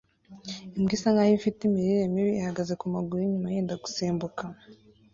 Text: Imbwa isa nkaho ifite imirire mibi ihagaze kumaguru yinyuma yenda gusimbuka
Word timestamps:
Imbwa 0.75 0.93
isa 0.97 1.09
nkaho 1.13 1.33
ifite 1.39 1.59
imirire 1.63 2.03
mibi 2.13 2.31
ihagaze 2.41 2.73
kumaguru 2.81 3.17
yinyuma 3.21 3.49
yenda 3.55 3.75
gusimbuka 3.83 4.43